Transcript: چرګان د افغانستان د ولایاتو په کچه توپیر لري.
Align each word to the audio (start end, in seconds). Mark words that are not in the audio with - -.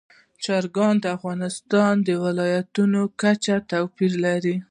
چرګان 0.43 0.95
د 1.03 1.05
افغانستان 1.17 1.93
د 2.07 2.09
ولایاتو 2.23 2.83
په 2.95 2.99
کچه 3.21 3.55
توپیر 3.69 4.11
لري. 4.25 4.55